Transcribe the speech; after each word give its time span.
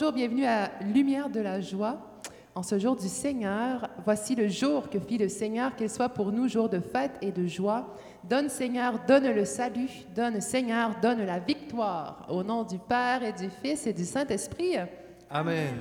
Bonjour, 0.00 0.14
bienvenue 0.14 0.46
à 0.46 0.70
Lumière 0.94 1.28
de 1.28 1.40
la 1.40 1.60
joie. 1.60 1.98
En 2.54 2.62
ce 2.62 2.78
jour 2.78 2.96
du 2.96 3.06
Seigneur, 3.06 3.90
voici 4.02 4.34
le 4.34 4.48
jour 4.48 4.88
que 4.88 4.98
fit 4.98 5.18
le 5.18 5.28
Seigneur, 5.28 5.76
qu'il 5.76 5.90
soit 5.90 6.08
pour 6.08 6.32
nous 6.32 6.48
jour 6.48 6.70
de 6.70 6.80
fête 6.80 7.12
et 7.20 7.30
de 7.32 7.46
joie. 7.46 7.94
Donne 8.24 8.48
Seigneur, 8.48 8.94
donne 9.06 9.30
le 9.30 9.44
salut, 9.44 9.90
donne 10.16 10.40
Seigneur, 10.40 10.96
donne 11.02 11.26
la 11.26 11.38
victoire. 11.38 12.26
Au 12.30 12.42
nom 12.42 12.62
du 12.62 12.78
Père 12.78 13.22
et 13.22 13.34
du 13.34 13.50
Fils 13.50 13.86
et 13.86 13.92
du 13.92 14.06
Saint-Esprit. 14.06 14.76
Amen. 15.28 15.74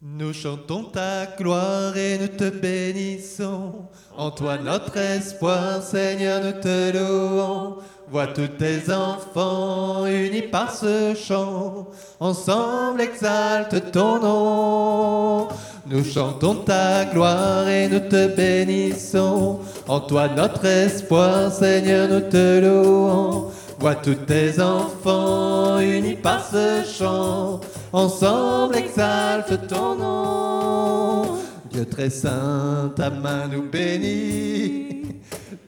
Nous 0.00 0.32
chantons 0.32 0.84
ta 0.84 1.26
gloire 1.36 1.96
et 1.96 2.18
nous 2.18 2.28
te 2.28 2.48
bénissons. 2.48 3.72
En 4.16 4.30
toi 4.30 4.56
notre 4.56 4.96
espoir, 4.96 5.82
Seigneur, 5.82 6.40
nous 6.44 6.60
te 6.60 6.96
louons. 6.96 7.78
Vois 8.08 8.28
tous 8.28 8.46
tes 8.46 8.92
enfants 8.92 10.06
unis 10.06 10.42
par 10.42 10.72
ce 10.72 11.16
chant, 11.16 11.88
ensemble 12.20 13.00
exalte 13.00 13.90
ton 13.90 14.20
nom. 14.20 15.48
Nous 15.88 16.04
chantons 16.04 16.54
ta 16.54 17.04
gloire 17.06 17.68
et 17.68 17.88
nous 17.88 18.08
te 18.08 18.28
bénissons. 18.36 19.58
En 19.88 19.98
toi 19.98 20.28
notre 20.28 20.64
espoir, 20.64 21.50
Seigneur, 21.50 22.08
nous 22.08 22.30
te 22.30 22.60
louons. 22.60 23.50
Vois 23.80 23.96
tous 23.96 24.14
tes 24.14 24.60
enfants 24.60 25.80
unis 25.80 26.16
par 26.16 26.44
ce 26.44 26.82
chant, 26.84 27.60
ensemble 27.92 28.76
exalte 28.76 29.66
ton 29.68 29.96
nom. 29.96 31.38
Dieu 31.70 31.84
très 31.84 32.10
saint, 32.10 32.92
ta 32.96 33.10
main 33.10 33.48
nous 33.48 33.62
bénit 33.62 34.98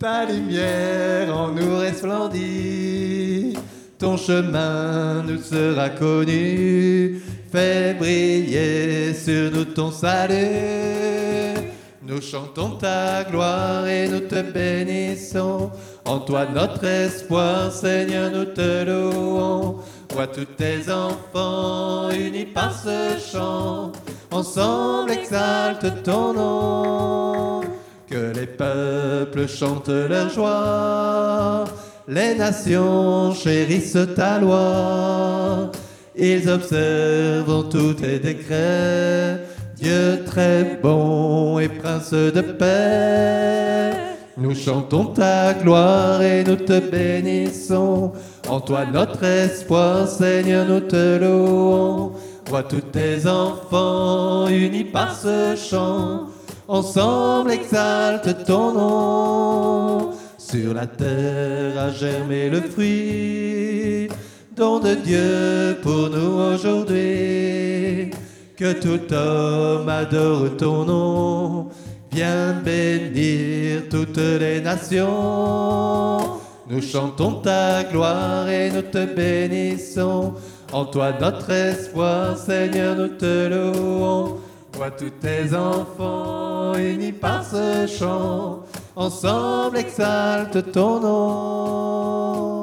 ta 0.00 0.24
lumière 0.24 1.36
en 1.36 1.48
nous 1.48 1.76
resplendit. 1.76 3.54
Ton 3.98 4.16
chemin 4.16 5.22
nous 5.22 5.42
sera 5.42 5.90
connu, 5.90 7.20
fais 7.52 7.92
briller 7.92 9.12
sur 9.12 9.52
nous 9.52 9.66
ton 9.66 9.90
salut. 9.92 11.60
Nous 12.02 12.22
chantons 12.22 12.70
ta 12.70 13.24
gloire 13.24 13.86
et 13.86 14.08
nous 14.08 14.20
te 14.20 14.40
bénissons. 14.40 15.70
En 16.06 16.20
toi 16.20 16.46
notre 16.46 16.84
espoir, 16.84 17.70
Seigneur, 17.70 18.30
nous 18.30 18.46
te 18.46 18.84
louons. 18.84 19.80
Vois 20.12 20.26
tous 20.26 20.44
tes 20.44 20.90
enfants 20.90 22.10
unis 22.10 22.46
par 22.46 22.72
ce 22.72 23.16
chant, 23.32 23.92
ensemble 24.30 25.12
exalte 25.12 26.02
ton 26.02 26.32
nom. 26.32 27.60
Que 28.08 28.32
les 28.34 28.46
peuples 28.46 29.48
chantent 29.48 29.88
leur 29.88 30.28
joie, 30.28 31.64
les 32.08 32.34
nations 32.34 33.32
chérissent 33.34 33.96
ta 34.16 34.40
loi. 34.40 35.70
Ils 36.16 36.50
observent 36.50 37.68
tous 37.68 37.94
tes 37.94 38.18
décrets, 38.18 39.44
Dieu 39.76 40.24
très 40.26 40.80
bon 40.82 41.60
et 41.60 41.68
prince 41.68 42.12
de 42.12 42.40
paix. 42.40 43.92
Nous 44.36 44.54
chantons 44.54 45.06
ta 45.06 45.54
gloire 45.54 46.20
et 46.22 46.42
nous 46.42 46.56
te 46.56 46.80
bénissons. 46.80 48.12
En 48.50 48.60
toi 48.60 48.84
notre 48.84 49.22
espoir, 49.22 50.08
Seigneur, 50.08 50.66
nous 50.66 50.80
te 50.80 51.18
louons. 51.18 52.14
Vois 52.48 52.64
tous 52.64 52.80
tes 52.80 53.28
enfants 53.28 54.48
unis 54.48 54.82
par 54.82 55.14
ce 55.14 55.54
chant 55.54 56.26
ensemble 56.66 57.52
exalte 57.52 58.44
ton 58.46 58.72
nom. 58.72 60.10
Sur 60.36 60.74
la 60.74 60.88
terre 60.88 61.78
a 61.78 61.90
germé 61.92 62.50
le 62.50 62.60
fruit, 62.62 64.08
don 64.56 64.80
de 64.80 64.94
Dieu 64.96 65.78
pour 65.80 66.10
nous 66.10 66.52
aujourd'hui. 66.52 68.10
Que 68.56 68.72
tout 68.72 69.14
homme 69.14 69.88
adore 69.88 70.56
ton 70.58 70.84
nom, 70.84 71.68
viens 72.10 72.52
bénir 72.64 73.82
toutes 73.88 74.18
les 74.18 74.60
nations. 74.60 76.39
Nous 76.70 76.80
chantons 76.80 77.32
ta 77.40 77.82
gloire 77.82 78.48
et 78.48 78.70
nous 78.70 78.82
te 78.82 79.04
bénissons. 79.04 80.34
En 80.72 80.84
toi 80.84 81.12
notre 81.20 81.50
espoir, 81.50 82.38
Seigneur, 82.38 82.94
nous 82.94 83.08
te 83.08 83.48
louons. 83.48 84.38
Vois 84.74 84.92
tous 84.92 85.10
tes 85.10 85.52
enfants 85.52 86.74
unis 86.76 87.10
par 87.10 87.44
ce 87.44 87.88
chant, 87.88 88.60
ensemble 88.94 89.78
exalte 89.78 90.70
ton 90.70 91.00
nom. 91.00 92.59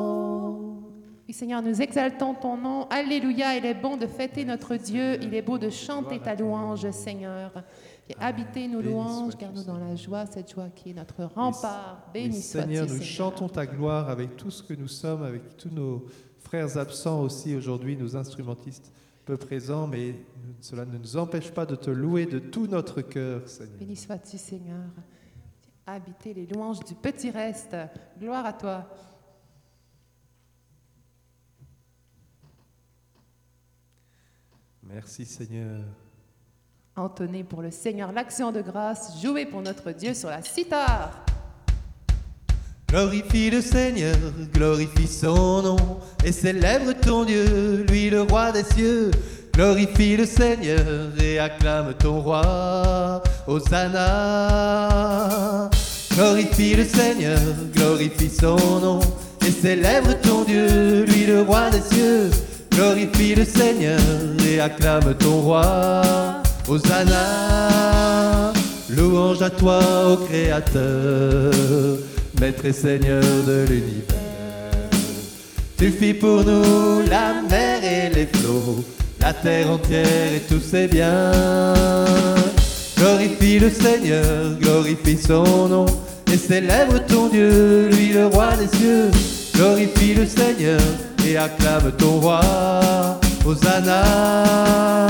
Seigneur, 1.38 1.62
nous 1.62 1.84
exaltons 1.84 2.34
ton 2.34 2.58
nom. 2.58 2.88
Alléluia, 2.90 3.56
il 3.56 3.64
est 3.64 3.76
bon 3.76 3.96
de 3.96 4.08
fêter 4.08 4.44
notre 4.44 4.76
Dieu, 4.76 5.22
il 5.22 5.36
est 5.36 5.44
beau 5.44 5.60
de 5.60 5.70
chanter 5.70 6.20
ta 6.20 6.34
louange, 6.34 6.90
Seigneur. 6.90 7.64
Et 8.10 8.16
habiter 8.20 8.68
nos 8.68 8.82
louanges, 8.82 9.38
garde-nous 9.38 9.66
dans 9.66 9.78
la 9.78 9.96
joie, 9.96 10.26
cette 10.26 10.52
joie 10.52 10.70
qui 10.74 10.90
est 10.90 10.94
notre 10.96 11.26
rempart. 11.26 12.10
Béni 12.12 12.42
sois-tu, 12.42 12.70
Seigneur, 12.70 12.88
nous 12.88 13.04
chantons 13.04 13.50
ta 13.50 13.68
gloire 13.68 14.10
avec 14.10 14.36
tout 14.36 14.50
ce 14.50 14.64
que 14.64 14.74
nous 14.74 14.88
sommes, 14.88 15.22
avec 15.22 15.58
tous 15.58 15.70
nos 15.70 16.08
frères 16.40 16.76
absents 16.76 17.22
aussi 17.22 17.56
aujourd'hui, 17.56 17.96
nos 17.96 18.16
instrumentistes 18.16 18.92
peu 19.24 19.38
présents, 19.38 19.86
mais 19.86 20.16
cela 20.60 20.86
ne 20.86 20.98
nous 20.98 21.18
empêche 21.18 21.52
pas 21.52 21.68
de 21.68 21.76
te 21.76 21.92
louer 21.92 22.26
de 22.26 22.40
tout 22.40 22.66
notre 22.66 23.04
cœur, 23.04 23.48
Seigneur. 23.48 23.78
Béni 23.78 23.96
sois-tu, 23.96 24.40
Seigneur. 24.40 24.90
Habiter 25.86 26.34
les 26.34 26.48
louanges 26.48 26.80
du 26.80 26.96
petit 26.96 27.30
reste. 27.30 27.78
Gloire 28.20 28.44
à 28.44 28.54
toi. 28.54 28.88
Merci 34.94 35.26
Seigneur. 35.26 35.82
Entonnez 36.96 37.44
pour 37.44 37.62
le 37.62 37.72
Seigneur 37.72 38.14
l'action 38.14 38.54
de 38.54 38.62
grâce. 38.62 39.22
Jouez 39.22 39.46
pour 39.46 39.62
notre 39.62 39.92
Dieu 39.92 40.14
sur 40.14 40.30
la 40.30 40.42
cithare. 40.42 41.26
Glorifie 42.88 43.50
le 43.50 43.60
Seigneur, 43.60 44.16
glorifie 44.54 45.08
son 45.08 45.62
nom, 45.62 46.00
et 46.24 46.32
célèbre 46.32 46.94
ton 46.94 47.26
Dieu, 47.26 47.84
lui 47.90 48.10
le 48.10 48.22
roi 48.22 48.54
des 48.54 48.64
cieux. 48.64 49.12
Glorifie 49.54 50.16
le 50.16 50.26
Seigneur 50.26 51.12
et 51.22 51.38
acclame 51.38 51.94
ton 51.96 52.22
roi, 52.22 53.22
Hosanna. 53.46 54.90
Glorifie 56.14 56.76
le 56.76 56.86
Seigneur, 56.86 57.42
glorifie 57.74 58.30
son 58.30 58.56
nom, 58.80 59.02
et 59.46 59.52
célèbre 59.52 60.14
ton 60.22 60.46
Dieu, 60.46 61.04
lui 61.04 61.26
le 61.26 61.42
roi 61.42 61.70
des 61.72 61.82
cieux. 61.82 62.32
Glorifie 62.78 63.34
le 63.34 63.44
Seigneur 63.44 64.00
et 64.48 64.60
acclame 64.60 65.16
ton 65.16 65.42
roi, 65.42 66.04
Hosanna. 66.68 68.54
Louange 68.88 69.42
à 69.42 69.50
toi, 69.50 69.80
ô 70.08 70.18
Créateur, 70.18 71.52
Maître 72.40 72.66
et 72.66 72.74
Seigneur 72.74 73.24
de 73.48 73.66
l'univers. 73.68 74.16
Tu 75.80 75.90
fis 75.90 76.14
pour 76.14 76.44
nous 76.44 77.02
la 77.10 77.42
mer 77.50 77.84
et 77.84 78.14
les 78.14 78.28
flots, 78.28 78.86
la 79.22 79.34
terre 79.34 79.72
entière 79.72 80.34
et 80.36 80.42
tous 80.48 80.62
ses 80.62 80.88
biens. 80.88 81.34
Glorifie 82.96 83.58
le 83.58 83.72
Seigneur, 83.72 84.54
glorifie 84.62 85.18
son 85.18 85.68
nom, 85.68 85.88
et 86.32 86.38
célèbre 86.38 87.04
ton 87.08 87.30
Dieu, 87.30 87.90
lui 87.90 88.10
le 88.10 88.28
roi 88.28 88.50
des 88.56 88.68
cieux. 88.78 89.10
Glorifie 89.56 90.14
le 90.14 90.28
Seigneur 90.28 90.80
et 91.28 91.38
acclame 91.38 91.92
ton 91.98 92.20
roi, 92.20 92.40
Hosanna. 93.46 95.08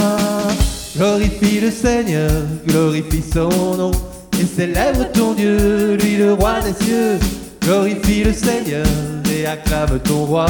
Glorifie 0.96 1.60
le 1.60 1.72
Seigneur, 1.72 2.32
glorifie 2.68 3.24
son 3.34 3.50
nom, 3.78 3.92
et 4.40 4.46
célèbre 4.46 5.12
ton 5.14 5.34
Dieu, 5.34 5.96
lui 5.96 6.18
le 6.18 6.34
roi 6.34 6.56
des 6.62 6.86
cieux. 6.86 7.20
Glorifie 7.62 8.24
le 8.24 8.34
Seigneur 8.34 8.86
et 9.32 9.46
acclame 9.46 10.00
ton 10.00 10.26
roi, 10.26 10.46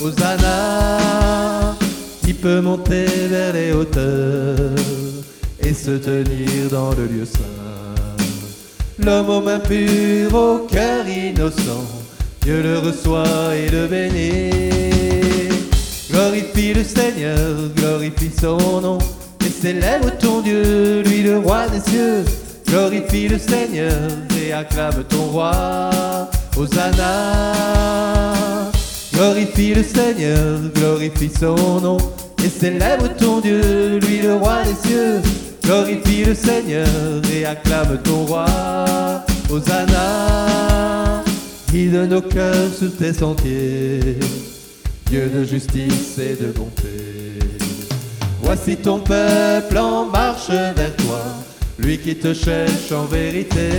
Hosanna. 0.00 1.76
Qui 2.24 2.32
peut 2.32 2.60
monter 2.60 3.06
vers 3.28 3.52
les 3.52 3.72
hauteurs 3.72 4.74
et 5.60 5.72
se 5.72 5.92
tenir 5.92 6.70
dans 6.70 6.90
le 6.90 7.06
lieu 7.06 7.24
saint? 7.24 7.40
L'homme 8.98 9.30
aux 9.30 9.40
mains 9.40 9.60
pures, 9.60 10.34
au 10.34 10.58
cœur 10.66 11.06
innocent, 11.06 11.86
Dieu 12.46 12.62
le 12.62 12.78
reçoit 12.78 13.56
et 13.56 13.68
le 13.70 13.88
bénit. 13.88 15.48
Glorifie 16.08 16.74
le 16.74 16.84
Seigneur, 16.84 17.38
glorifie 17.74 18.30
son 18.40 18.80
nom, 18.80 18.98
et 19.44 19.50
célèbre 19.50 20.16
ton 20.16 20.42
Dieu, 20.42 21.02
lui 21.02 21.24
le 21.24 21.38
roi 21.38 21.66
des 21.66 21.80
cieux. 21.80 22.24
Glorifie 22.68 23.26
le 23.26 23.36
Seigneur 23.36 23.90
et 24.40 24.52
acclame 24.52 25.02
ton 25.08 25.24
roi, 25.24 25.90
Hosanna. 26.56 27.52
Glorifie 29.12 29.74
le 29.74 29.82
Seigneur, 29.82 30.60
glorifie 30.72 31.32
son 31.36 31.80
nom, 31.80 31.96
et 32.44 32.48
célèbre 32.48 33.08
ton 33.18 33.40
Dieu, 33.40 33.98
lui 33.98 34.18
le 34.18 34.34
roi 34.34 34.58
des 34.62 34.88
cieux. 34.88 35.20
Glorifie 35.64 36.24
le 36.24 36.34
Seigneur 36.36 36.86
et 37.34 37.44
acclame 37.44 37.98
ton 38.04 38.24
roi, 38.24 38.46
Hosanna. 39.50 41.05
Guide 41.70 42.08
nos 42.08 42.22
cœurs 42.22 42.72
sur 42.78 42.94
tes 42.96 43.12
sentiers, 43.12 44.18
Dieu 45.06 45.30
de 45.34 45.44
justice 45.44 46.18
et 46.18 46.34
de 46.34 46.52
bonté. 46.52 47.38
Voici 48.42 48.76
ton 48.76 49.00
peuple 49.00 49.76
en 49.76 50.06
marche 50.06 50.50
vers 50.50 50.94
toi, 50.96 51.20
lui 51.78 51.98
qui 51.98 52.14
te 52.14 52.32
cherche 52.32 52.92
en 52.92 53.04
vérité. 53.04 53.70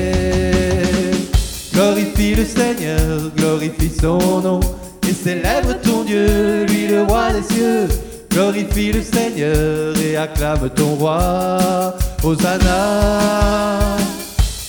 Glorifie 1.73 2.35
le 2.35 2.43
Seigneur, 2.45 3.31
glorifie 3.35 3.91
son 4.01 4.41
nom, 4.41 4.59
et 5.07 5.13
célèbre 5.13 5.79
ton 5.81 6.03
Dieu, 6.03 6.65
lui 6.65 6.87
le 6.87 7.03
roi 7.03 7.31
des 7.31 7.53
cieux. 7.53 7.87
Glorifie 8.29 8.91
le 8.91 9.01
Seigneur 9.01 9.95
et 9.97 10.17
acclame 10.17 10.69
ton 10.75 10.95
roi, 10.95 11.93
Hosanna. 12.23 13.97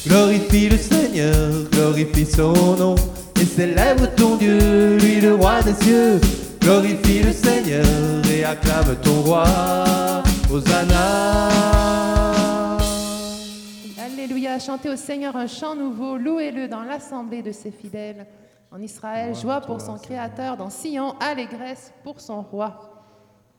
Glorifie 0.08 0.70
le 0.70 0.78
Seigneur, 0.78 1.68
glorifie 1.70 2.24
son 2.24 2.76
nom, 2.76 2.94
et 3.38 3.44
célèbre 3.44 4.06
ton 4.14 4.36
Dieu, 4.36 4.96
lui 4.96 5.20
le 5.20 5.34
roi 5.34 5.60
des 5.60 5.74
cieux. 5.74 6.18
Glorifie 6.62 7.22
le 7.22 7.32
Seigneur 7.32 7.84
et 8.32 8.42
acclame 8.42 8.96
ton 9.02 9.20
roi, 9.20 9.44
Hosanna. 10.50 11.48
Alléluia, 13.98 14.58
chantez 14.58 14.88
au 14.88 14.96
Seigneur 14.96 15.36
un 15.36 15.46
chant 15.46 15.76
nouveau, 15.76 16.16
louez-le 16.16 16.68
dans 16.68 16.84
l'assemblée 16.84 17.42
de 17.42 17.52
ses 17.52 17.70
fidèles. 17.70 18.26
En 18.70 18.80
Israël, 18.80 19.34
joie 19.34 19.60
pour 19.60 19.82
son 19.82 19.98
Créateur, 19.98 20.56
dans 20.56 20.70
Sion, 20.70 21.18
allégresse 21.20 21.92
pour 22.02 22.22
son 22.22 22.40
roi. 22.40 23.04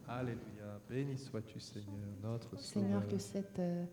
Alléluia, 0.07 0.79
béni 0.89 1.15
sois-tu 1.15 1.59
Seigneur, 1.59 2.09
notre 2.23 2.59
Seigneur, 2.59 3.01
Sauveur. 3.03 3.07
que 3.07 3.19
cette 3.19 3.59
euh, 3.59 3.85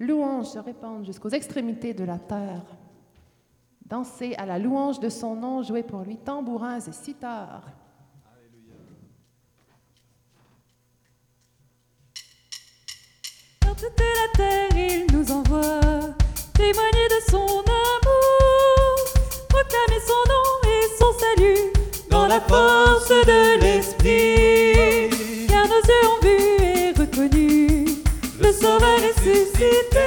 louange 0.00 0.46
se 0.46 0.58
répande 0.58 1.04
jusqu'aux 1.04 1.28
extrémités 1.28 1.94
de 1.94 2.04
la 2.04 2.18
terre. 2.18 2.64
Dansez 3.86 4.34
à 4.36 4.46
la 4.46 4.58
louange 4.58 4.98
de 4.98 5.08
son 5.08 5.36
nom, 5.36 5.62
jouez 5.62 5.82
pour 5.82 6.00
lui 6.00 6.16
tambourins 6.16 6.80
et 6.80 6.92
cithars. 6.92 7.64
Par 13.60 13.76
toute 13.76 13.98
la 13.98 14.36
terre, 14.36 14.68
il 14.76 15.06
nous 15.12 15.30
envoie 15.30 15.80
témoigner 16.54 17.08
de 17.08 17.30
son 17.30 17.36
amour, 17.36 18.96
proclamer 19.48 20.00
son 20.06 20.22
nom 20.28 20.48
et 20.64 20.86
son 20.98 21.12
salut 21.18 21.72
dans 22.10 22.26
la 22.26 22.40
force 22.40 23.08
de 23.08 23.60
l'esprit. 23.60 25.19
see 29.60 29.99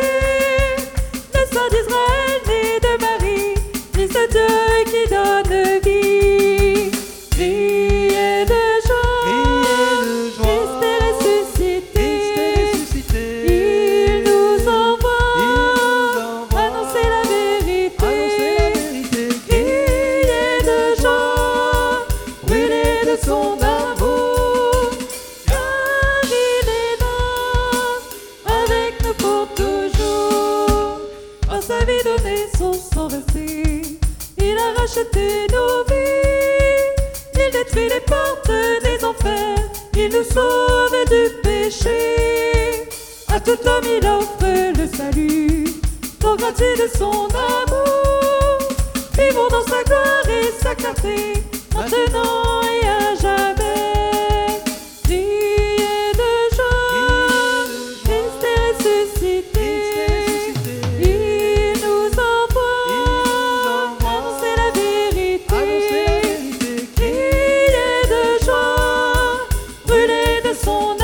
vie 32.53 32.59
donnée, 32.59 32.73
son 32.73 32.73
sang 32.73 33.07
versé, 33.07 33.81
il 34.37 34.57
a 34.57 34.79
racheté 34.79 35.47
nos 35.51 35.83
vies. 35.87 36.13
Il 37.35 37.51
détruit 37.51 37.89
les 37.89 38.01
portes 38.01 38.51
des 38.83 39.03
enfers, 39.03 39.57
il 39.95 40.09
nous 40.09 40.23
sauve 40.23 40.95
du 41.09 41.41
péché. 41.41 42.87
À 43.33 43.39
tout 43.39 43.57
homme 43.65 43.85
il 43.85 44.05
offre 44.07 44.45
le 44.77 44.87
salut, 44.97 45.65
pour 46.19 46.37
gratuit 46.37 46.75
de 46.77 46.87
son 46.97 47.27
amour. 47.27 48.59
Vivons 49.17 49.49
dans 49.49 49.63
sa 49.63 49.83
gloire 49.83 50.29
et 50.29 50.51
sa 50.61 50.75
clarté, 50.75 51.43
maintenant 51.75 52.61
et 52.63 52.87
à 52.87 53.12
son 70.53 71.02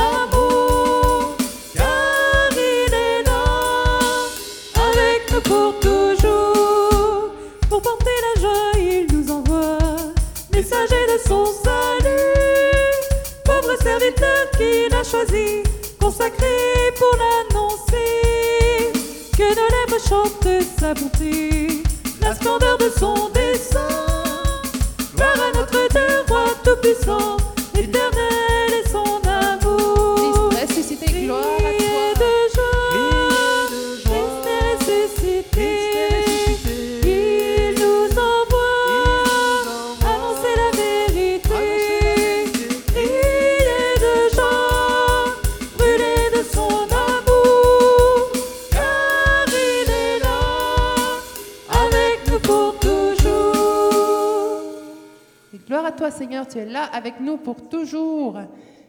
tu 56.50 56.58
es 56.58 56.66
là 56.66 56.84
avec 56.86 57.20
nous 57.20 57.38
pour 57.38 57.70
toujours. 57.70 58.40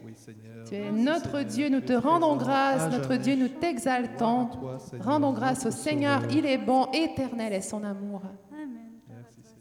Oui, 0.04 0.12
Seigneur. 0.16 0.64
Tu 0.66 0.74
es 0.74 0.90
merci, 0.90 1.04
notre 1.04 1.30
Seigneur. 1.30 1.44
Dieu, 1.44 1.68
nous 1.68 1.80
te 1.80 1.92
rendons 1.92 2.36
grâce, 2.36 2.90
notre. 2.90 3.16
Dieu, 3.16 3.36
nous 3.36 3.48
t'exaltons. 3.48 4.48
Rendons 5.00 5.32
grâce 5.32 5.66
au 5.66 5.70
Seigneur, 5.70 6.22
il 6.30 6.46
est 6.46 6.58
bon, 6.58 6.86
éternel 6.92 7.52
est 7.52 7.60
son 7.60 7.84
amour. 7.84 8.22
Amen. 8.52 9.00
Merci, 9.08 9.42
Seigneur. 9.42 9.60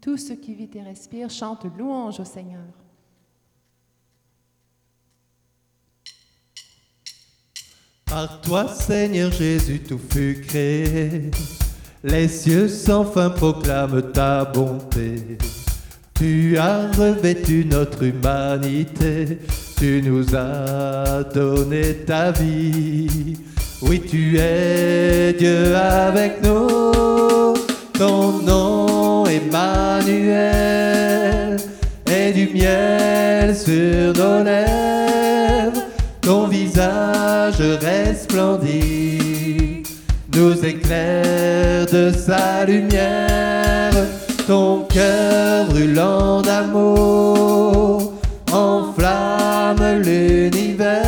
Tout 0.00 0.16
ce 0.16 0.32
qui 0.32 0.54
vit 0.54 0.70
et 0.74 0.82
respire 0.82 1.30
chante 1.30 1.64
louange 1.76 2.20
au 2.20 2.24
Seigneur. 2.24 2.64
Par 8.08 8.40
toi, 8.40 8.66
Seigneur 8.68 9.30
Jésus, 9.30 9.80
tout 9.80 9.98
fut 9.98 10.40
créé. 10.40 11.30
Les 12.04 12.28
cieux 12.28 12.68
sans 12.68 13.04
fin 13.04 13.30
proclament 13.30 14.02
ta 14.12 14.44
bonté. 14.44 15.38
Tu 16.14 16.56
as 16.58 16.90
revêtu 16.96 17.66
notre 17.70 18.02
humanité. 18.02 19.38
Tu 19.78 20.02
nous 20.04 20.34
as 20.34 21.22
donné 21.34 21.94
ta 22.06 22.32
vie. 22.32 23.36
Oui, 23.82 24.00
tu 24.00 24.38
es 24.38 25.34
Dieu 25.38 25.76
avec 25.76 26.42
nous. 26.42 27.54
Ton 27.92 28.42
nom, 28.42 29.26
Emmanuel, 29.26 30.38
et 32.08 32.32
du 32.32 32.48
miel 32.54 33.54
sur 33.56 34.14
nos 34.14 34.44
lèvres. 34.44 35.82
Ton 36.20 36.46
visage 36.46 37.60
resplendit, 37.80 39.77
nous 40.38 40.64
éclaire 40.64 41.86
de 41.86 42.12
sa 42.12 42.64
lumière. 42.64 43.92
Ton 44.46 44.84
cœur 44.84 45.66
brûlant 45.66 46.42
d'amour 46.42 48.14
enflamme 48.52 50.02
l'univers. 50.02 50.98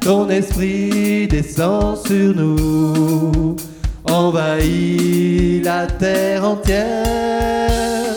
Ton 0.00 0.28
esprit 0.28 1.28
descend 1.28 1.96
sur 1.96 2.34
nous, 2.34 3.56
envahit 4.04 5.64
la 5.64 5.86
terre 5.86 6.44
entière. 6.44 8.14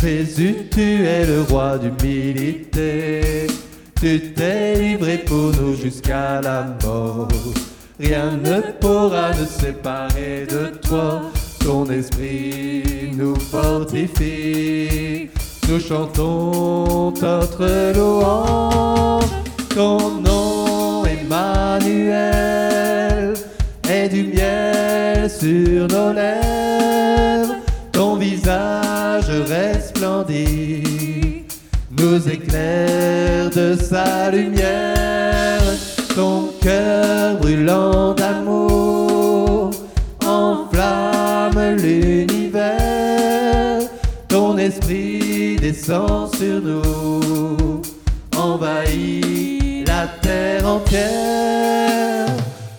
Jésus, 0.00 0.68
tu 0.70 1.06
es 1.06 1.24
le 1.24 1.42
roi 1.48 1.78
d'humilité. 1.78 3.46
Tu 4.00 4.32
t'es 4.34 4.74
livré 4.74 5.18
pour 5.18 5.52
nous 5.58 5.76
jusqu'à 5.76 6.40
la 6.42 6.66
mort. 6.84 7.28
Rien 7.98 8.32
ne 8.42 8.60
pourra 8.80 9.30
nous 9.38 9.46
séparer 9.46 10.46
de 10.50 10.66
toi. 10.86 11.22
ton 11.64 11.88
esprit 11.90 13.12
nous 13.16 13.36
fortifie. 13.36 15.30
Nous 15.68 15.80
chantons 15.80 17.10
notre 17.22 17.92
louange, 17.96 19.24
ton 19.74 20.20
nom 20.20 21.04
Emmanuel 21.06 22.24
est 23.88 24.08
du 24.08 24.24
miel 24.24 25.30
sur 25.30 25.88
nos 25.88 26.12
lèvres, 26.12 27.54
ton 27.92 28.16
visage 28.16 29.30
resplendit, 29.48 31.44
nous 31.98 32.28
éclaire 32.28 33.48
de 33.50 33.74
sa 33.74 34.30
lumière, 34.30 35.13
ton 36.14 36.50
cœur 36.60 37.36
brûlant 37.38 38.14
d'amour 38.14 39.70
enflamme 40.24 41.76
l'univers, 41.76 42.70
ton 44.28 44.56
esprit 44.56 45.56
descend 45.56 46.34
sur 46.34 46.60
nous, 46.62 47.82
envahit 48.36 49.86
la 49.86 50.06
terre 50.22 50.66
entière. 50.66 52.28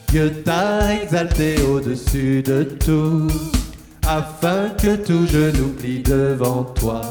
Dieu 0.10 0.32
t'a 0.46 0.94
exalté 1.02 1.56
au-dessus 1.64 2.42
de 2.42 2.64
tout, 2.64 3.28
afin 4.08 4.70
que 4.82 4.96
tout 4.96 5.28
genou 5.28 5.74
plie 5.78 6.00
devant 6.00 6.64
toi, 6.64 7.02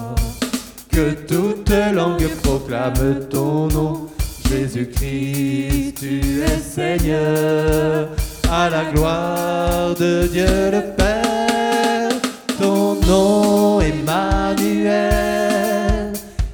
que 0.91 1.13
toute 1.27 1.71
langue 1.95 2.29
proclame 2.43 3.21
ton 3.29 3.69
nom. 3.69 4.14
Jésus-Christ, 4.49 5.95
tu 6.01 6.43
es 6.43 6.59
Seigneur, 6.59 8.09
à 8.51 8.69
la 8.71 8.85
gloire 8.93 9.95
de 9.95 10.27
Dieu 10.27 10.71
le 10.71 10.83
Père. 10.97 12.11
Ton 12.61 12.95
nom 13.07 13.81
Emmanuel 13.81 15.03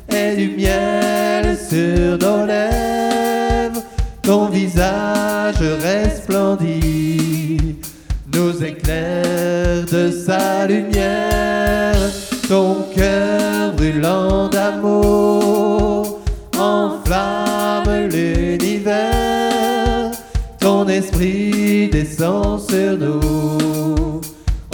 est 0.09 0.37
du 0.37 0.57
miel 0.57 1.59
sur 1.59 2.19
nos 2.19 2.47
lèvres, 2.47 3.83
ton 4.23 4.47
visage 4.47 5.61
resplendit, 5.83 7.77
nous 8.33 8.65
éclaire 8.65 9.85
de 9.91 10.11
sa 10.11 10.67
lumière, 10.67 11.97
ton 12.49 12.87
cœur 12.95 13.73
brûlant 13.75 14.49
d'amour 14.49 15.40
descend 22.01 22.59
sur 22.59 22.97
nous, 22.97 24.21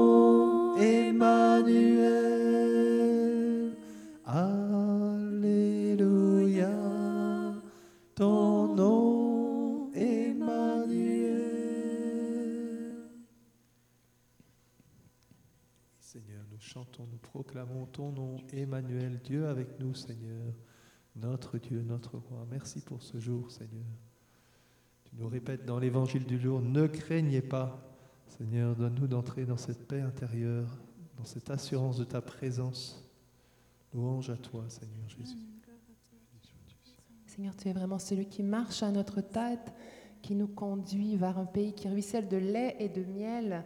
proclamons 17.67 17.85
ton 17.87 18.11
nom, 18.11 18.37
Emmanuel, 18.53 19.19
Dieu 19.23 19.47
avec 19.47 19.79
nous, 19.79 19.93
Seigneur, 19.93 20.53
notre 21.15 21.57
Dieu, 21.57 21.81
notre 21.81 22.17
roi. 22.17 22.45
Merci 22.49 22.81
pour 22.81 23.01
ce 23.01 23.19
jour, 23.19 23.51
Seigneur. 23.51 23.85
Tu 25.05 25.15
nous 25.17 25.27
répètes 25.27 25.65
dans 25.65 25.79
l'évangile 25.79 26.25
du 26.25 26.39
jour, 26.39 26.61
ne 26.61 26.87
craignez 26.87 27.41
pas, 27.41 27.79
Seigneur, 28.27 28.75
donne-nous 28.75 29.07
d'entrer 29.07 29.45
dans 29.45 29.57
cette 29.57 29.87
paix 29.87 30.01
intérieure, 30.01 30.77
dans 31.17 31.25
cette 31.25 31.49
assurance 31.49 31.97
de 31.97 32.03
ta 32.03 32.21
présence. 32.21 33.03
Louange 33.93 34.29
à 34.29 34.37
toi, 34.37 34.63
Seigneur 34.67 35.09
Jésus. 35.09 35.37
Seigneur, 37.25 37.55
tu 37.55 37.69
es 37.69 37.73
vraiment 37.73 37.99
celui 37.99 38.27
qui 38.27 38.43
marche 38.43 38.83
à 38.83 38.91
notre 38.91 39.21
tête, 39.21 39.73
qui 40.21 40.35
nous 40.35 40.47
conduit 40.47 41.15
vers 41.17 41.37
un 41.37 41.45
pays 41.45 41.73
qui 41.73 41.87
ruisselle 41.87 42.27
de 42.27 42.37
lait 42.37 42.75
et 42.79 42.89
de 42.89 43.03
miel. 43.03 43.63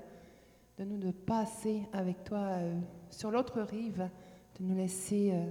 Nous 0.85 0.97
de 0.97 1.11
passer 1.11 1.83
avec 1.93 2.23
toi 2.23 2.39
euh, 2.39 2.79
sur 3.11 3.29
l'autre 3.29 3.61
rive, 3.61 4.09
de 4.59 4.63
nous 4.63 4.75
laisser 4.75 5.31
euh, 5.31 5.45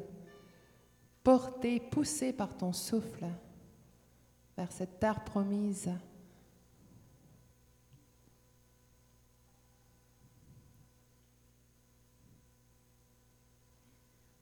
porter, 1.22 1.78
pousser 1.78 2.32
par 2.32 2.56
ton 2.56 2.72
souffle 2.72 3.26
vers 4.56 4.72
cette 4.72 4.98
terre 4.98 5.22
promise. 5.22 5.88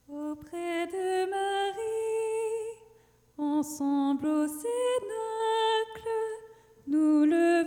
Auprès 0.08 0.86
de 0.86 1.28
Marie, 1.28 2.78
ensemble 3.36 4.26
au 4.26 4.46
cénacle, 4.46 4.68
nous 6.86 7.26
levons 7.26 7.57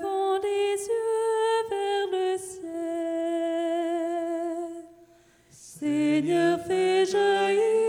Fais 6.24 7.06
jaillir 7.06 7.81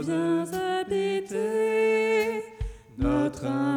viens 0.00 0.44
habiter 0.52 2.42
notre 2.98 3.44
humble 3.46 3.73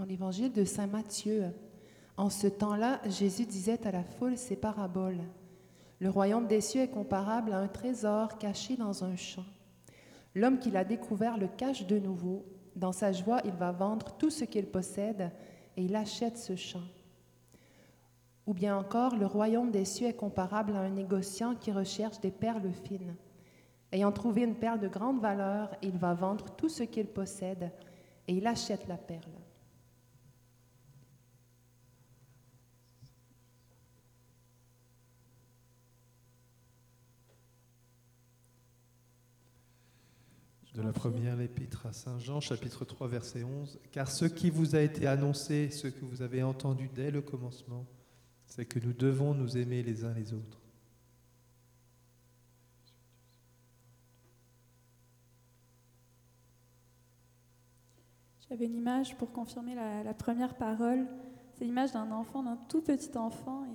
Dans 0.00 0.06
l'évangile 0.06 0.50
de 0.50 0.64
Saint 0.64 0.86
Matthieu, 0.86 1.52
en 2.16 2.30
ce 2.30 2.46
temps-là, 2.46 3.02
Jésus 3.04 3.44
disait 3.44 3.86
à 3.86 3.90
la 3.90 4.02
foule 4.02 4.38
ces 4.38 4.56
paraboles. 4.56 5.20
Le 5.98 6.08
royaume 6.08 6.46
des 6.46 6.62
cieux 6.62 6.80
est 6.80 6.88
comparable 6.88 7.52
à 7.52 7.58
un 7.58 7.68
trésor 7.68 8.38
caché 8.38 8.78
dans 8.78 9.04
un 9.04 9.14
champ. 9.14 9.44
L'homme 10.34 10.58
qui 10.58 10.70
l'a 10.70 10.84
découvert 10.84 11.36
le 11.36 11.48
cache 11.48 11.86
de 11.86 11.98
nouveau. 11.98 12.46
Dans 12.76 12.92
sa 12.92 13.12
joie, 13.12 13.42
il 13.44 13.50
va 13.50 13.72
vendre 13.72 14.16
tout 14.16 14.30
ce 14.30 14.46
qu'il 14.46 14.64
possède 14.68 15.32
et 15.76 15.84
il 15.84 15.94
achète 15.94 16.38
ce 16.38 16.56
champ. 16.56 16.88
Ou 18.46 18.54
bien 18.54 18.78
encore, 18.78 19.16
le 19.16 19.26
royaume 19.26 19.70
des 19.70 19.84
cieux 19.84 20.06
est 20.06 20.14
comparable 20.14 20.76
à 20.76 20.80
un 20.80 20.88
négociant 20.88 21.54
qui 21.56 21.72
recherche 21.72 22.20
des 22.20 22.30
perles 22.30 22.72
fines. 22.72 23.16
Ayant 23.92 24.12
trouvé 24.12 24.44
une 24.44 24.56
perle 24.56 24.80
de 24.80 24.88
grande 24.88 25.20
valeur, 25.20 25.76
il 25.82 25.98
va 25.98 26.14
vendre 26.14 26.46
tout 26.56 26.70
ce 26.70 26.84
qu'il 26.84 27.08
possède 27.08 27.70
et 28.28 28.32
il 28.32 28.46
achète 28.46 28.88
la 28.88 28.96
perle. 28.96 29.39
De 40.80 40.86
la 40.86 40.94
première 40.94 41.38
épître 41.42 41.84
à 41.84 41.92
Saint 41.92 42.18
Jean, 42.18 42.40
chapitre 42.40 42.86
3, 42.86 43.06
verset 43.06 43.44
11. 43.44 43.78
Car 43.92 44.10
ce 44.10 44.24
qui 44.24 44.48
vous 44.48 44.74
a 44.74 44.80
été 44.80 45.06
annoncé, 45.06 45.68
ce 45.70 45.88
que 45.88 46.06
vous 46.06 46.22
avez 46.22 46.42
entendu 46.42 46.88
dès 46.94 47.10
le 47.10 47.20
commencement, 47.20 47.84
c'est 48.46 48.64
que 48.64 48.78
nous 48.78 48.94
devons 48.94 49.34
nous 49.34 49.58
aimer 49.58 49.82
les 49.82 50.06
uns 50.06 50.14
les 50.14 50.32
autres. 50.32 50.62
J'avais 58.48 58.64
une 58.64 58.76
image 58.76 59.18
pour 59.18 59.32
confirmer 59.32 59.74
la, 59.74 60.14
première 60.14 60.54
parole. 60.54 61.06
C'est 61.58 61.66
l'image 61.66 61.92
d'un 61.92 62.10
enfant, 62.10 62.42
d'un 62.42 62.56
tout 62.70 62.80
petit 62.80 63.18
enfant, 63.18 63.66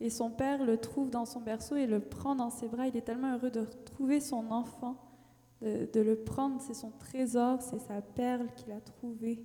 et 0.00 0.10
son 0.10 0.30
père 0.30 0.62
le 0.62 0.76
trouve 0.76 1.08
dans 1.08 1.24
son 1.24 1.40
berceau 1.40 1.76
et 1.76 1.86
le 1.86 2.00
prend 2.00 2.34
dans 2.34 2.50
ses 2.50 2.68
bras. 2.68 2.88
Il 2.88 2.96
est 2.98 3.06
tellement 3.06 3.32
heureux 3.32 3.50
de 3.50 3.60
retrouver 3.60 4.20
son 4.20 4.50
enfant, 4.50 5.05
de, 5.62 6.00
le 6.00 6.16
prendre. 6.16 6.60
C'est 6.60 6.74
son 6.74 6.90
trésor, 6.90 7.62
c'est 7.62 7.78
sa 7.78 8.00
perle 8.00 8.48
qu'il 8.54 8.72
a 8.72 8.80
trouvée. 8.80 9.44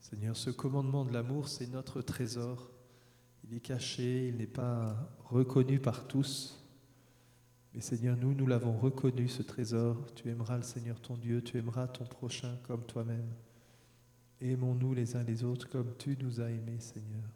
Seigneur, 0.00 0.36
ce 0.36 0.50
commandement 0.50 1.04
de 1.04 1.12
l'amour, 1.12 1.48
c'est 1.48 1.66
notre 1.66 2.00
trésor. 2.00 2.70
Il 3.44 3.54
est 3.56 3.60
caché, 3.60 4.28
il 4.28 4.36
n'est 4.36 4.46
pas 4.46 4.96
reconnu 5.24 5.80
par 5.80 6.06
tous. 6.06 6.64
Mais 7.74 7.80
Seigneur, 7.80 8.16
nous, 8.16 8.32
nous 8.32 8.46
l'avons 8.46 8.76
reconnu, 8.76 9.28
ce 9.28 9.42
trésor. 9.42 9.96
Tu 10.14 10.30
aimeras 10.30 10.56
le 10.56 10.62
Seigneur 10.62 11.00
ton 11.00 11.16
Dieu, 11.16 11.42
tu 11.42 11.58
aimeras 11.58 11.88
ton 11.88 12.04
prochain 12.04 12.56
comme 12.66 12.84
toi-même. 12.86 13.28
Aimons-nous 14.40 14.94
les 14.94 15.16
uns 15.16 15.22
les 15.22 15.44
autres 15.44 15.68
comme 15.68 15.94
tu 15.98 16.16
nous 16.20 16.40
as 16.40 16.50
aimés, 16.50 16.80
Seigneur. 16.80 17.35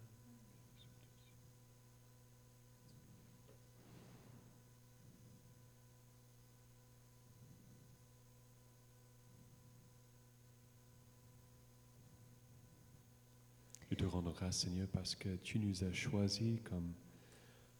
Je 13.91 13.97
te 13.97 14.05
rends 14.05 14.23
grâce, 14.23 14.59
Seigneur, 14.61 14.87
parce 14.87 15.17
que 15.17 15.35
tu 15.37 15.59
nous 15.59 15.83
as 15.83 15.93
choisis 15.93 16.61
comme 16.63 16.93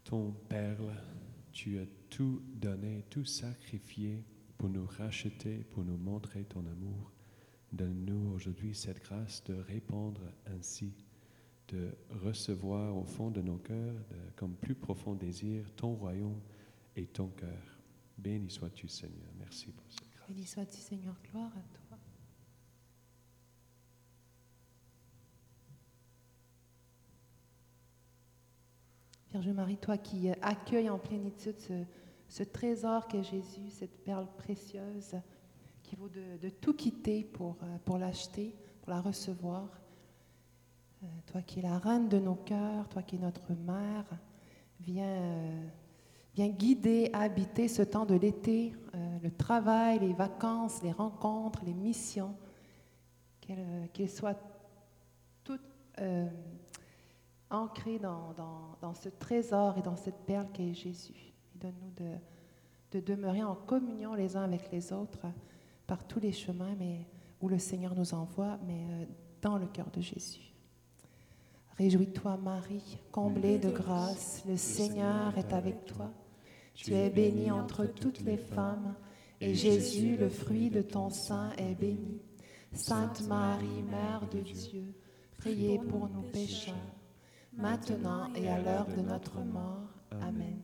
ton 0.03 0.33
perle. 0.49 0.93
Tu 1.53 1.79
as 1.79 1.87
tout 2.09 2.43
donné, 2.55 3.05
tout 3.11 3.25
sacrifié 3.25 4.25
pour 4.59 4.69
nous 4.69 4.87
racheter, 4.87 5.59
pour 5.71 5.85
nous 5.85 5.97
montrer 5.97 6.45
ton 6.45 6.67
amour. 6.67 7.13
Donne-nous 7.73 8.33
aujourd'hui 8.35 8.75
cette 8.75 9.01
grâce 9.05 9.45
de 9.45 9.55
répondre 9.55 10.21
ainsi, 10.47 10.93
de 11.69 11.95
recevoir 12.11 12.97
au 12.97 13.05
fond 13.05 13.31
de 13.31 13.41
nos 13.41 13.59
cœurs, 13.59 14.05
comme 14.35 14.57
plus 14.57 14.75
profond 14.75 15.15
désir, 15.15 15.73
ton 15.77 15.95
royaume 15.95 16.41
et 16.97 17.07
ton 17.07 17.29
cœur. 17.29 17.79
Béni 18.19 18.51
sois-tu, 18.51 18.89
Seigneur. 18.89 19.31
Merci 19.39 19.71
pour 19.71 19.87
cette 19.89 20.11
grâce. 20.11 20.29
Béni 20.29 20.45
sois-tu, 20.45 20.79
Seigneur, 20.79 21.15
gloire 21.31 21.53
à 21.57 21.63
toi. 21.89 21.90
Vierge 29.31 29.49
Marie, 29.51 29.77
toi 29.77 29.97
qui 29.97 30.29
euh, 30.29 30.35
accueilles 30.43 30.91
en 30.91 30.99
plénitude 30.99 31.55
ce, 32.29 32.43
trésor 32.43 33.07
qu'est 33.07 33.23
Jésus, 33.23 33.71
cette 33.71 34.03
perle 34.03 34.27
précieuse 34.37 35.15
qui 35.85 35.95
vaut 35.95 36.09
de, 36.09 36.49
tout 36.49 36.75
quitter 36.75 37.23
pour, 37.23 37.57
euh, 37.63 37.77
pour 37.85 37.99
l'acheter, 37.99 38.57
pour 38.83 38.91
la 38.91 39.01
recevoir. 39.01 39.69
Euh, 41.05 41.07
toi 41.27 41.43
qui 41.43 41.61
es 41.61 41.63
la 41.63 41.79
reine 41.79 42.09
de 42.09 42.19
nos 42.19 42.35
cœurs, 42.35 42.89
toi 42.89 43.03
qui 43.03 43.17
es 43.17 43.19
notre 43.21 43.53
mère, 43.53 44.05
viens, 44.81 45.63
viens 46.35 46.49
guider, 46.49 47.11
habiter 47.13 47.69
ce 47.69 47.83
temps 47.83 48.07
de 48.07 48.17
l'été, 48.17 48.75
le 49.23 49.31
travail, 49.31 50.01
les 50.01 50.13
vacances, 50.13 50.83
les 50.83 50.93
rencontres, 50.93 51.65
les 51.65 51.75
missions, 51.75 52.35
qu'elles 53.41 54.11
soient 54.11 54.39
toutes 55.45 55.63
ancrées 57.51 57.99
dans, 57.99 58.33
dans- 58.37 58.77
dans 58.81 58.95
ce 58.95 59.09
trésor 59.09 59.77
et 59.79 59.83
dans 59.83 59.97
cette 59.97 60.19
perle 60.27 60.47
qu'est 60.53 60.75
Jésus. 60.75 61.35
Et 61.55 61.59
donne-nous 61.59 61.91
de, 62.05 62.15
de 62.93 63.01
demeurer 63.05 63.43
en 63.43 63.55
communion 63.55 64.15
les 64.15 64.37
uns 64.37 64.43
avec 64.45 64.71
les 64.73 64.93
autres 64.93 65.27
par 65.87 66.07
tous 66.07 66.21
les 66.21 66.33
chemins 66.33 66.75
mais, 66.79 67.07
où 67.41 67.49
le 67.49 67.59
Seigneur 67.59 67.95
nous 67.95 68.15
envoie, 68.15 68.59
mais 68.67 68.85
euh, 68.91 69.05
dans 69.43 69.59
le 69.59 69.67
cœur 69.67 69.91
de 69.91 70.01
Jésus. 70.01 70.55
Réjouis-toi, 71.79 72.37
Marie, 72.37 72.99
comblée 73.11 73.59
de 73.59 73.71
grâce, 73.71 74.45
le 74.47 74.57
Seigneur 74.57 75.37
est 75.39 75.53
avec 75.53 75.87
toi. 75.87 76.11
Tu 76.75 76.93
es 76.95 77.09
bénie 77.11 77.51
entre 77.51 77.87
toutes 77.87 78.21
les 78.21 78.37
femmes, 78.37 78.95
et 79.41 79.55
Jésus, 79.55 80.17
le 80.17 80.29
fruit 80.29 80.69
de 80.71 80.83
ton 80.83 81.09
sein, 81.11 81.51
est 81.57 81.75
béni. 81.75 82.21
Sainte 82.73 83.27
Marie, 83.27 83.83
Mère 83.91 84.29
de 84.31 84.41
Dieu, 84.41 84.95
priez 85.39 85.79
pour 85.79 86.09
nous 86.11 86.23
pécheurs, 86.23 86.75
maintenant 87.61 88.29
et 88.35 88.49
à 88.49 88.59
l'heure 88.61 88.87
de 88.87 89.03
notre 89.03 89.37
mort. 89.41 89.89
Amen. 90.23 90.59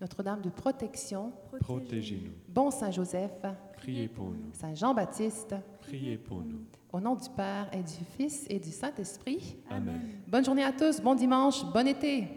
Notre-Dame 0.00 0.42
de 0.42 0.50
protection, 0.50 1.32
Protégez-nous. 1.60 2.32
bon 2.48 2.70
Saint 2.70 2.90
Joseph, 2.90 3.32
Priez 3.76 4.08
pour 4.08 4.26
nous. 4.26 4.52
Saint 4.52 4.74
Jean-Baptiste, 4.74 5.54
Priez 5.80 6.18
pour 6.18 6.40
nous. 6.42 6.60
au 6.92 7.00
nom 7.00 7.14
du 7.14 7.28
Père 7.30 7.68
et 7.72 7.82
du 7.82 8.04
Fils 8.16 8.44
et 8.50 8.58
du 8.58 8.70
Saint-Esprit. 8.70 9.56
Amen. 9.70 10.00
Bonne 10.26 10.44
journée 10.44 10.64
à 10.64 10.72
tous, 10.72 11.00
bon 11.00 11.14
dimanche, 11.14 11.64
bon 11.72 11.86
été. 11.86 12.28